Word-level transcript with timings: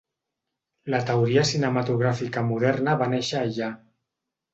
La 0.93 1.01
teoria 1.09 1.43
cinematogràfica 1.49 2.43
moderna 2.47 2.97
va 3.03 3.09
néixer 3.13 3.37
allà. 3.43 3.69